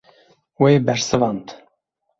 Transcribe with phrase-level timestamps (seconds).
[0.61, 1.47] Wê bersivand.